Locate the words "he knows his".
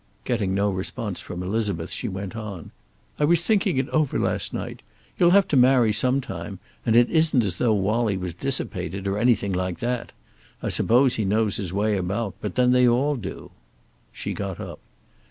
11.17-11.71